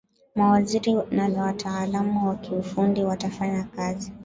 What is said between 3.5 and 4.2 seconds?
kazi